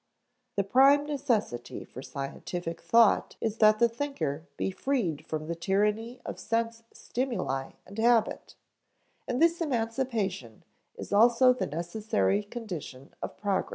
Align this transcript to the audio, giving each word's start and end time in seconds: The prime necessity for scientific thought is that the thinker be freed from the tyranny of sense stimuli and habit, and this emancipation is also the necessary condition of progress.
The 0.55 0.63
prime 0.63 1.05
necessity 1.05 1.83
for 1.85 2.01
scientific 2.01 2.81
thought 2.81 3.35
is 3.39 3.57
that 3.57 3.77
the 3.77 3.87
thinker 3.87 4.47
be 4.57 4.71
freed 4.71 5.23
from 5.27 5.45
the 5.45 5.53
tyranny 5.53 6.19
of 6.25 6.39
sense 6.39 6.81
stimuli 6.91 7.73
and 7.85 7.99
habit, 7.99 8.55
and 9.27 9.39
this 9.39 9.61
emancipation 9.61 10.63
is 10.95 11.13
also 11.13 11.53
the 11.53 11.67
necessary 11.67 12.41
condition 12.41 13.13
of 13.21 13.37
progress. 13.37 13.69